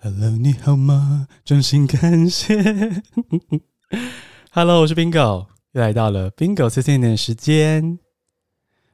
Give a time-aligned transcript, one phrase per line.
[0.00, 1.26] Hello，你好吗？
[1.44, 2.54] 衷心感谢。
[4.52, 7.98] Hello，我是 Bingo，又来到了 Bingo 碎碎念的时间。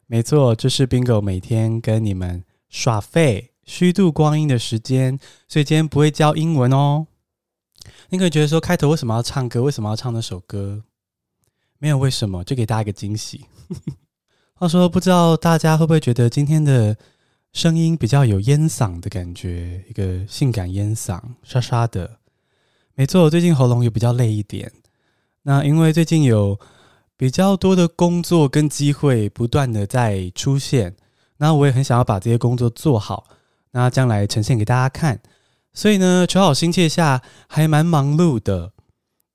[0.06, 7.07] 没错，这是 Bingo 每天跟你们耍废、虚度光阴的时间，所以今天不会教英文哦。
[8.09, 9.62] 你可以觉得说，开头为什么要唱歌？
[9.62, 10.84] 为什么要唱那首歌？
[11.79, 13.45] 没有为什么，就给大家一个惊喜。
[14.57, 16.96] 话说，不知道大家会不会觉得今天的
[17.55, 22.19] 声音比较有烟嗓的感觉，一个性感烟嗓，沙沙的。
[22.96, 24.73] 没错，我最近喉咙也比较累一点。
[25.45, 26.59] 那因为最近有
[27.16, 30.96] 比较多的工作跟机会不断的在出现，
[31.37, 33.24] 那我也很想要把这些工作做好，
[33.71, 35.21] 那将来呈现给大家看。
[35.73, 38.73] 所以呢，求好心切下，还蛮忙碌的。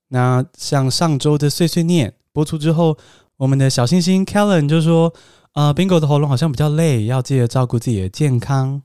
[0.08, 2.98] 那像上周的碎碎念播出之后，
[3.40, 5.12] 我们的小星星 Kellen 就说。
[5.52, 8.82] 啊、呃，Bingo 的喉咙好像比较累，要记得照顾自己的健康。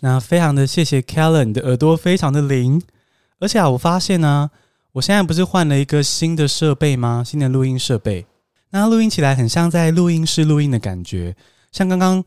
[0.00, 2.82] 那非常的谢谢 Kellen 的耳朵非常的灵，
[3.38, 4.50] 而且啊，我发现呢、
[4.94, 7.22] 我现在不是换了一个新的设备吗？
[7.24, 8.26] 新的录音设备，
[8.70, 11.36] 那录音起来很像在录音室录音的感觉。
[11.70, 12.24] 像刚刚，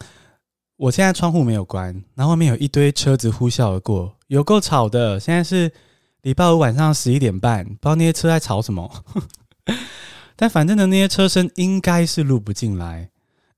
[0.77, 5.19] 我现在窗户没有关，然后外面有一堆车子呼啸而过，有够吵的。
[5.19, 5.69] 现在是
[6.21, 8.89] 礼拜五晚上十一点半，不知道那些车在吵什么。
[10.35, 13.09] 但反正呢，那些车声应该是录不进来。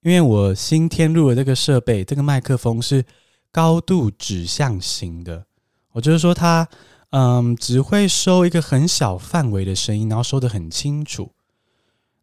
[0.04, 3.04] 因为我新添入了这个设备，这个麦克风是
[3.52, 5.46] 高度指向型的，
[5.92, 6.66] 我就是说它，
[7.10, 11.32] 嗯，只会收一个很小范围的声音，然后收得很清楚。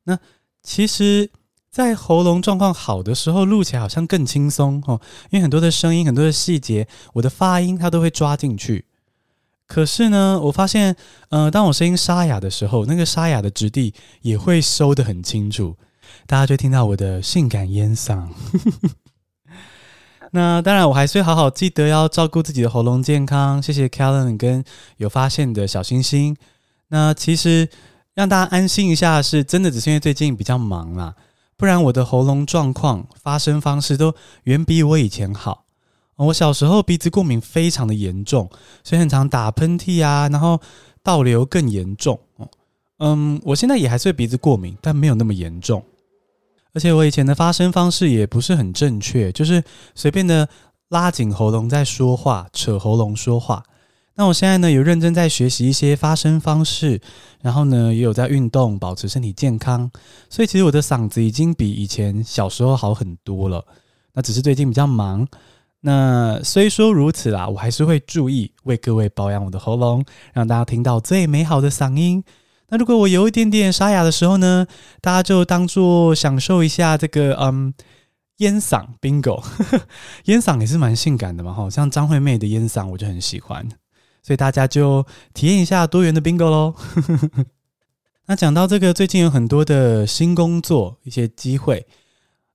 [0.05, 0.19] 那
[0.63, 1.31] 其实，
[1.71, 4.99] 在喉咙状况好的时候，录起来好像更轻松哦，
[5.31, 8.87] 因为很多的声音、很多的细节，我的发音它都会抓进去。
[9.67, 10.95] 可是呢，我发现，
[11.31, 15.77] 呃，当我声音沙哑的时候，那个沙哑的质地也会收得很清楚。
[16.27, 18.29] 大家就听到我的性感烟嗓。
[20.33, 23.63] 那当然，我还是好好记得要照顾自己的喉咙健康。
[23.63, 24.63] 谢谢 Kellen 跟
[24.99, 26.37] 有发现的小星星。
[26.89, 27.69] 那其实
[28.15, 31.15] 让大家安心一下，是真的只是因为最近比较忙啦，
[31.57, 35.64] 不然我的喉咙状况、发声方式都远比我以前好。
[36.17, 38.49] 我小时候鼻子过敏非常的严重，
[38.83, 40.61] 所以很常打喷嚏啊，然后
[41.03, 42.19] 倒流更严重。
[42.99, 45.83] 嗯，我现在也还是会鼻子过敏，但没有那么严重。
[46.73, 49.63] 而且我以前的发声方式也不是很正确，就是
[49.95, 50.49] 随便的
[50.89, 53.65] 拉紧喉咙在说话，扯喉咙说话。
[54.17, 57.01] 那我现在呢，有认真在学习一些发声方式，
[57.43, 59.91] 然后呢，也有在运动，保持身体健康。
[60.31, 63.65] 所以其实我的嗓子已经比以前小时候好很多了。
[64.13, 65.27] 那只是最近比较忙。
[65.87, 70.03] 那虽说如此啦，我还是会注意为各位保养我的喉咙，
[70.33, 72.25] 让大家听到最美好的嗓音。
[72.71, 74.67] 那如果我有一点点沙哑的时候呢，
[75.03, 77.75] 大家就当做享受一下这个嗯
[78.39, 79.45] 烟嗓 bingo，
[80.25, 83.69] 烟嗓也是蛮性感的嘛，哈，像张惠妹的烟嗓我就很喜欢，
[84.23, 86.75] 所以大家就体验一下多元的 bingo 喽。
[88.27, 91.87] 那讲到这个，最近有很多的新工作一些机会，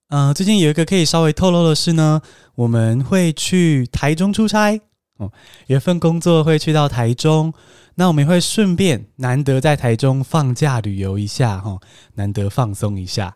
[0.10, 2.20] 呃，最近有一个可以稍微透露的是呢，
[2.56, 4.82] 我们会去台中出差
[5.18, 5.32] 哦，
[5.68, 7.54] 有一份工作会去到台中。
[7.94, 11.78] 那我们也会顺便难得在台中放假旅游一下哈，
[12.16, 13.36] 难得放松一下。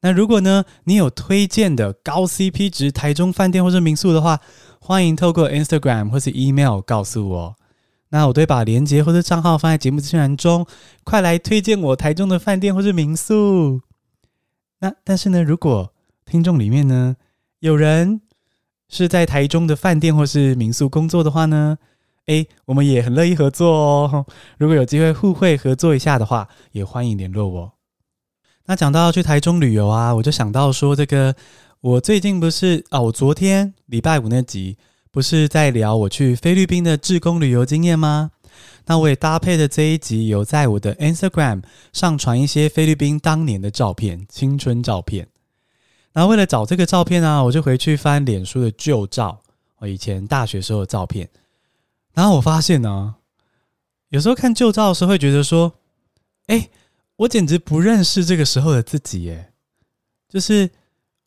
[0.00, 4.40] 那如果呢，你有推荐的高 CP 值台中饭店或是民宿的话，
[4.80, 7.56] 欢迎透过 Instagram 或是 email 告诉我。
[8.08, 10.66] 那我都会把链接或者账号放在节目资讯栏中，
[11.04, 13.82] 快来推荐我台中的饭店或是民宿。
[14.80, 15.92] 那但是呢，如果
[16.26, 17.16] 听众里面呢
[17.60, 18.20] 有人
[18.88, 21.78] 是在台中的饭店或是民宿工作的话呢，
[22.26, 24.26] 诶，我们也很乐意合作哦。
[24.58, 27.72] 如果有机会互惠合作一下的话，也欢迎联络我。
[28.66, 31.34] 那讲到去台中旅游啊，我就想到说，这个
[31.80, 34.78] 我最近不是啊，我昨天礼拜五那集
[35.10, 38.30] 不是在聊我去菲律宾的志工旅游经验吗？
[38.86, 41.62] 那我也搭配的这一集有在我的 Instagram
[41.92, 45.28] 上传一些菲律宾当年的照片，青春照片。
[46.12, 49.40] 然后为了找这个照片啊，我就回去翻脸书的旧照，
[49.78, 51.28] 我以前大学时候的照片。
[52.12, 53.14] 然后我发现呢、
[54.08, 55.72] 有时候看旧照的时候会觉得说，
[56.46, 56.68] 哎，
[57.16, 59.52] 我简直不认识这个时候的自己耶。
[60.28, 60.70] 就是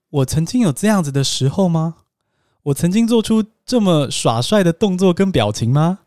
[0.10, 1.96] 我曾经有这样子的时候吗？
[2.64, 6.00] 我曾经做出这么耍帅的动作跟表情吗？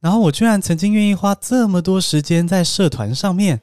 [0.00, 3.60] 然后我居然曾经愿意花这么多时间在社团上面，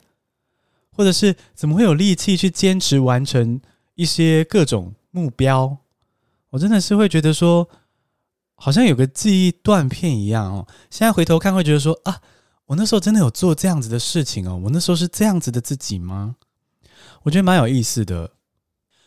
[0.91, 3.61] 或者是怎么会有力气去坚持完成
[3.95, 5.77] 一些各种目标？
[6.49, 7.69] 我真的是会觉得说。
[8.57, 10.65] 好像有个记忆断片一样哦。
[10.89, 12.21] 现在回头看，会觉得说啊，
[12.67, 14.55] 我那时候真的有做这样子的事情哦。
[14.63, 16.37] 我那时候是这样子的自己吗？
[17.23, 18.31] 我觉得蛮有意思的。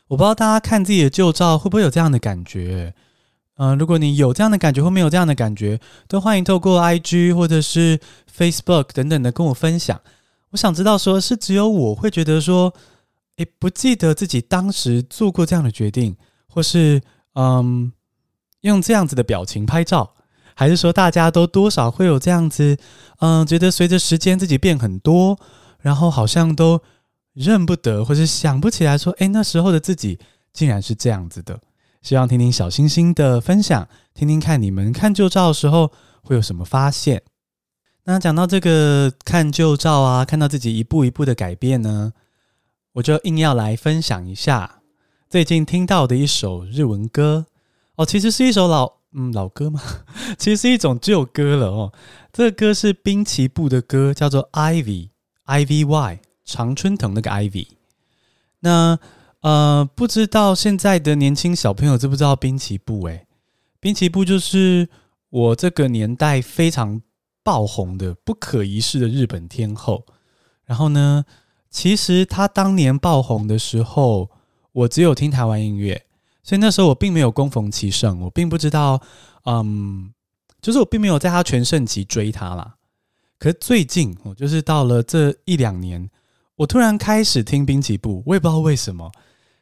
[0.09, 2.95] 我不知道大家看自己的旧照会不会有这样的感觉？
[3.59, 7.99] 呃，如果你有这样的感觉或没有这样的感觉，都欢迎透过 IG 或者是
[8.35, 10.01] Facebook 等等的跟我分享。
[10.51, 12.73] 我想知道，说是只有我会觉得说，
[13.37, 16.17] 诶，不记得自己当时做过这样的决定，
[16.47, 17.03] 或是
[17.35, 17.93] 嗯，
[18.61, 20.15] 用这样子的表情拍照，
[20.55, 22.79] 还是说大家都多少会有这样子，
[23.19, 25.37] 嗯，觉得随着时间自己变很多，
[25.81, 26.81] 然后好像都
[27.35, 30.21] 认不得，或是想不起来说，诶，那时候的自己
[30.53, 31.59] 竟然是这样子的。
[32.03, 35.93] 希望听听小星星的分享，听听看你们看旧照的时候
[36.23, 37.23] 会有什么发现。
[38.05, 42.13] 那讲到这个看旧照啊，看到自己一步一步的改变呢，
[42.93, 44.81] 我就硬要来分享一下
[45.29, 47.47] 最近听到的一首日文歌
[47.97, 49.83] 哦，其实是一首老嗯老歌吗？
[50.39, 51.93] 其实是一种旧歌了哦。
[52.33, 55.11] 这个歌是滨崎步的歌，叫做 Ivy
[55.45, 57.67] I V Y 常春藤那个 Ivy。
[58.61, 58.99] 那
[59.41, 63.07] 呃，不知道现在的年轻小朋友知不知道滨崎步？
[63.07, 63.27] 诶，
[63.79, 64.89] 滨崎步就是
[65.31, 67.01] 我这个年代非常
[67.45, 70.05] 爆红的不可一世的日本天后。
[70.65, 71.25] 然后呢，
[71.71, 74.29] 其实他当年爆红的时候，
[74.73, 76.05] 我只有听台湾音乐，
[76.43, 79.01] 所以那时候我并没有恭逢其盛，我并不知道，
[79.45, 80.13] 嗯，
[80.61, 82.75] 就是我并没有在他全盛期追他啦。
[83.39, 86.11] 可是最近，我就是到了这一两年，
[86.57, 89.13] 我突然开始听滨崎步，我也不知道为什么。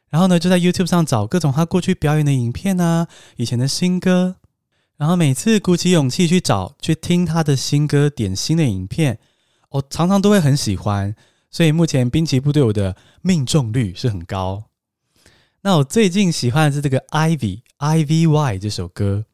[0.09, 4.37] 然后呢，就在 YouTube 上找各种他过去表演的影片啊，以前的新歌。
[4.97, 9.19] 然后每次鼓起勇气去找、去听他的新歌、点新的影片，
[9.69, 11.15] 我常常都会很喜欢。
[11.51, 14.63] 所以目前滨崎步对我的命中率是很高。
[15.61, 19.25] 那我最近喜欢的是这个 Ivy I V Y 这首歌。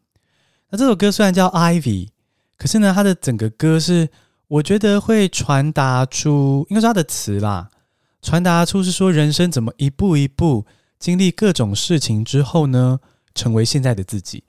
[0.69, 2.09] 那这首歌虽然叫 Ivy，
[2.57, 4.09] 可是呢，它的整个歌是
[4.47, 7.69] 我觉得会传达出，应该是它的词啦。
[8.23, 10.65] 传达出是说，人生怎么一步一步
[10.97, 13.01] 经历各种事情之后呢，
[13.35, 14.45] 成为现在的自己。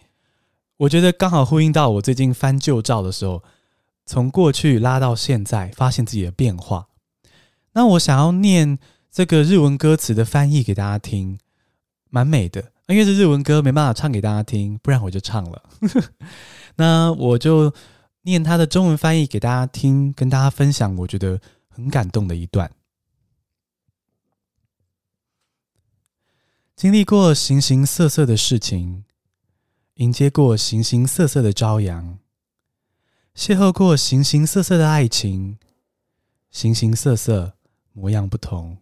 [0.77, 3.43] 我觉得刚好呼应到我最近翻旧照的时候，
[4.07, 6.87] 从过去拉到现在，发现自己的变化。
[7.73, 8.79] 那我想要念
[9.11, 11.39] 这个日文歌词的翻译给大家听，
[12.09, 12.71] 蛮美的。
[12.87, 15.63] 因为是日文歌，没办法唱给大家听，不然我就唱了。
[16.77, 17.73] 那我就
[18.23, 22.71] 念他的中文翻译给大家听，跟大家分享我觉得很感动的一段。
[26.77, 29.05] 经历过形形色色的事情，
[29.95, 32.19] 迎接过形形色色的朝阳，
[33.33, 35.57] 邂逅过形形色色的爱情，
[36.51, 37.57] 形形色色，
[37.93, 38.79] 模样不同，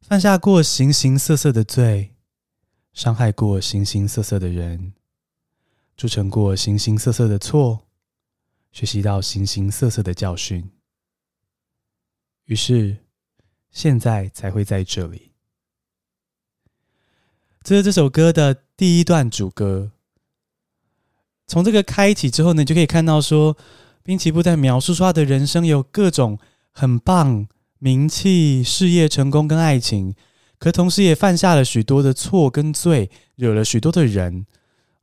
[0.00, 2.14] 犯下过形形色色的罪，
[2.94, 4.94] 伤害过形形色色的人，
[5.98, 7.86] 铸成过形形色色的错，
[8.72, 10.70] 学习到形形色色的教训，
[12.46, 13.04] 于是
[13.70, 15.31] 现在才会在这里。
[17.64, 19.92] 这是这首歌的第一段主歌。
[21.46, 23.56] 从这个开启之后呢，你就可以看到说，
[24.02, 26.38] 滨崎步在描述说他的人生有各种
[26.72, 27.46] 很棒、
[27.78, 30.16] 名气、事业成功跟爱情，
[30.58, 34.44] 可同时也犯下了许多的错跟罪，惹了许多的人。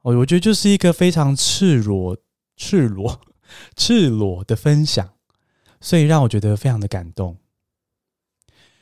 [0.01, 2.17] 哦，我觉得就是一个非常赤裸、
[2.57, 3.21] 赤裸、
[3.77, 5.09] 赤裸的分享，
[5.79, 7.37] 所以让我觉得非常的感动。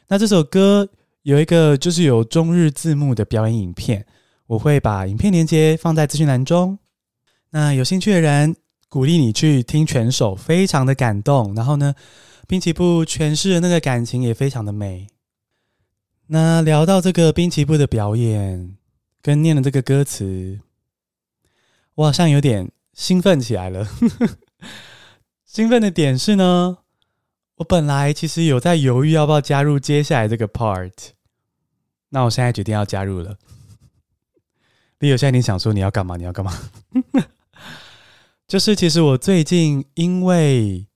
[0.07, 0.89] 那这首歌。
[1.27, 4.05] 有一个就是有中日字幕的表演影片，
[4.45, 6.79] 我会把影片链接放在资讯栏中。
[7.49, 8.55] 那有兴趣的人，
[8.87, 11.53] 鼓励你去听全首，非常的感动。
[11.53, 11.93] 然后呢，
[12.47, 15.07] 滨崎步诠释的那个感情也非常的美。
[16.27, 18.77] 那聊到这个滨崎步的表演
[19.21, 20.61] 跟念的这个歌词，
[21.95, 23.85] 我好像有点兴奋起来了。
[25.43, 26.77] 兴奋的点是呢，
[27.57, 30.93] 我本来其实有在犹豫要不要加入接下来这个 part。
[32.09, 33.37] 那我现在决定要加入了。
[34.99, 36.17] Leo，现在你想说你要干嘛？
[36.17, 36.53] 你要干嘛？
[38.47, 40.87] 就是其实我最近因为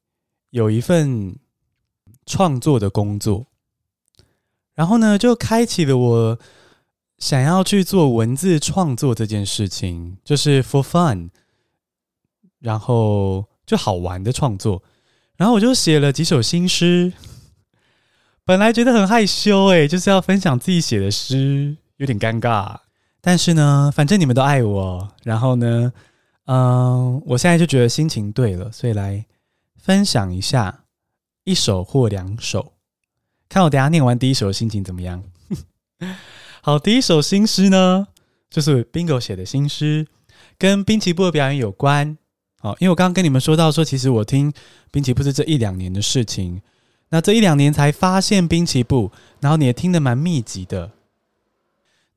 [0.52, 1.38] 有一份
[2.26, 3.48] 创作的工作，
[4.74, 6.40] 然后呢，就开启了我
[7.18, 11.30] 想要去做文字创作这件事情，就是 for fun，
[12.60, 14.82] 然后就好玩的创作，
[15.36, 17.12] 然后我就写了几首新诗。
[18.44, 22.76] 本来觉得很害羞诶，就是要分享自己写的诗，有点尴尬。
[23.22, 25.94] 但是呢，反正你们都爱我，然后呢，
[26.46, 29.24] 嗯，我现在就觉得心情对了，所以来
[29.80, 30.86] 分享一下
[31.44, 32.74] 一首或两首，
[33.48, 35.24] 看我等下念完第一首心情怎么样。
[36.62, 38.08] 好，第一首新诗呢，
[38.50, 40.08] 就是 Bingo 写的新诗，
[40.58, 42.18] 跟滨崎步的表演有关。
[42.60, 44.52] 好，因为我刚刚跟你们说到说，其实我听
[44.92, 46.60] 滨崎步是这一两年的事情。
[47.12, 50.92] 那这一两年才发现滨崎步，然后你也听得蛮密集的。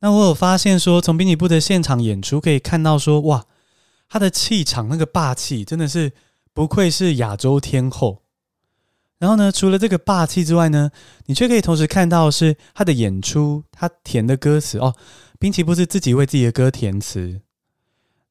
[0.00, 3.44] 那我有发现说，从滨崎步的现场演出可以看到说，哇，
[4.08, 6.12] 他的气场那个霸气真的是
[6.52, 8.22] 不愧是亚洲天后。
[9.18, 10.90] 然后呢，除了这个霸气之外呢，
[11.26, 14.94] 你却可以同时看到是他的演出，他填的歌词哦，
[15.38, 17.40] 滨崎步是自己为自己的歌填词。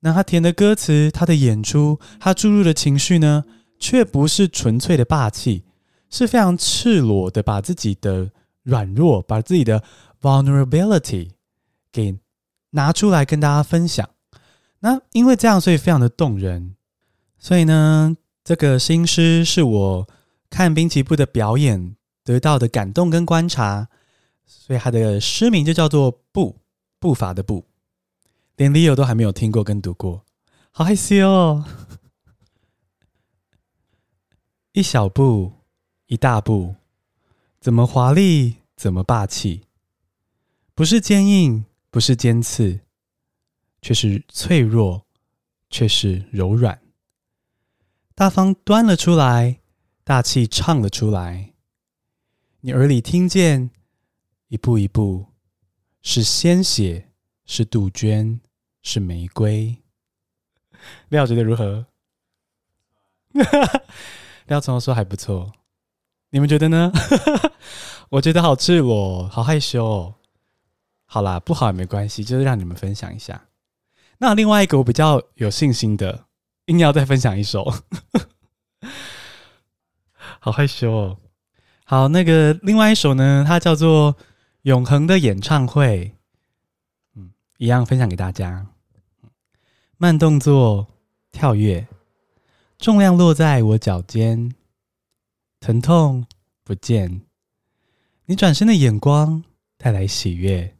[0.01, 3.45] 那他填的歌词，他的演出，他注入的情绪呢，
[3.79, 5.63] 却不是纯粹的霸气，
[6.13, 9.83] 是非常赤裸的，把自己的软弱，把自己的
[10.21, 11.31] vulnerability。
[11.91, 12.19] 给
[12.71, 14.09] 拿出来跟大家分享。
[14.79, 16.75] 那因为这样，所以非常的动人。
[17.37, 20.07] 所以呢，这个新诗是我
[20.49, 23.89] 看滨崎步的表演得到的感动跟观察。
[24.45, 26.57] 所以他的诗名就叫做“步”，
[26.99, 27.65] 步伐的“步”。
[28.57, 30.23] 连 Leo 都还没有听过跟读过，
[30.71, 31.65] 好害羞哦。
[34.73, 35.53] 一小步，
[36.13, 36.75] 一大步，
[37.59, 39.63] 怎么华丽，怎么霸气，
[40.75, 41.65] 不是坚硬。
[41.89, 42.79] 不是尖刺，
[43.79, 45.05] 却是脆弱，
[45.69, 46.81] 却是柔软。
[48.15, 49.59] 大方端了出来，
[50.03, 51.53] 大气唱了出来。
[52.61, 53.69] 你耳里听见，
[54.47, 55.27] 一步一步，
[56.01, 57.11] 是鲜血，
[57.45, 58.41] 是杜鹃，
[58.81, 59.77] 是玫瑰。
[61.09, 61.85] 廖觉得如何？
[64.47, 65.53] 廖从说还不错，
[66.33, 66.91] 你们觉得呢？
[68.09, 70.15] 我觉得好赤裸，好害羞哦。
[71.05, 73.39] 好啦，不好也没关系，就是让你们分享一下。
[74.17, 76.25] 那另外一个我比较有信心的，
[76.65, 77.71] 硬要再分享一首，
[80.39, 81.17] 好害羞哦。
[81.85, 84.13] 好，那个另外一首呢，它叫做
[84.63, 86.07] 《永恒的演唱会》，
[87.15, 88.65] 嗯，一样分享给大家。
[89.97, 90.87] 慢动作
[91.31, 91.85] 跳跃，
[92.79, 94.55] 重量落在我脚尖，
[95.63, 96.25] 疼痛
[96.65, 97.21] 不见，
[98.25, 99.45] 你转身的眼光
[99.77, 100.75] 带来喜悦。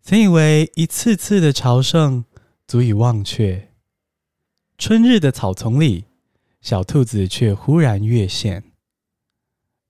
[0.00, 2.24] 曾以为一次次的朝圣
[2.66, 3.72] 足以忘却，
[4.78, 6.06] 春日的草丛里，
[6.62, 8.72] 小兔子却忽然跃现。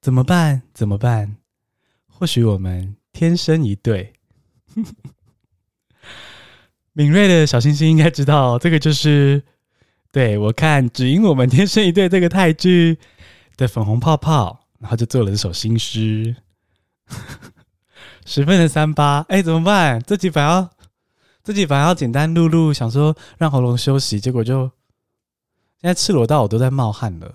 [0.03, 0.63] 怎么办？
[0.75, 1.37] 怎么办？
[2.09, 4.15] 或许我们天生一对。
[6.95, 9.41] 敏锐的小星星应该知道，这个就是
[10.11, 12.99] 对我看《只因我们天生一对》这个泰剧
[13.57, 16.37] 的粉红泡泡，然后就做了这首新诗。
[18.27, 20.03] 十分的三八，哎，怎么办？
[20.03, 20.69] 这集反要，
[21.45, 24.65] 这集反要简单录录，想说让喉咙休息，结果就
[25.81, 27.33] 现在赤裸到我都在冒汗了。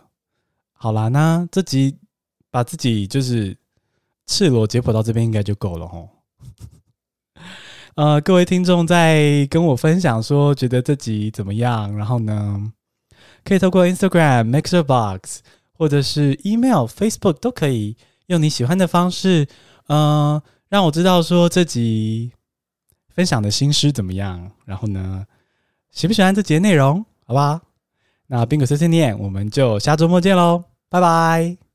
[0.73, 1.97] 好啦，那这集
[2.49, 3.57] 把自己就是
[4.27, 6.09] 赤裸解剖到这边应该就够了吼。
[7.95, 12.73] 呃，各位听众在跟我分享说觉得这集怎么样，然后呢，
[13.45, 15.39] 可以透过 Instagram、MixerBox
[15.81, 17.97] 或者是 Email、Facebook 都可以
[18.27, 19.47] 用你喜欢的方式，
[19.87, 22.31] 嗯、让我知道说这集
[23.09, 25.25] 分享的新诗怎么样，然后呢，
[25.89, 27.59] 喜不喜欢这节内容，好不好？
[28.27, 31.70] 那宾果碎碎念，我们就下周末见喽，拜拜。